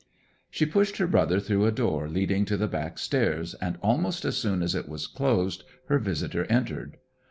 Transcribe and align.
She 0.49 0.65
pushed 0.65 0.97
her 0.97 1.05
brother 1.05 1.39
through 1.39 1.67
a 1.67 1.71
door 1.71 2.09
leading 2.09 2.43
to 2.45 2.57
the 2.57 2.67
back 2.67 2.97
stairs, 2.97 3.53
and 3.61 3.77
almost 3.83 4.25
as 4.25 4.35
soon 4.35 4.63
as 4.63 4.73
it 4.73 4.89
was 4.89 5.05
closed 5.05 5.63
her 5.89 5.99
visitor 5.99 6.45
entered. 6.45 6.97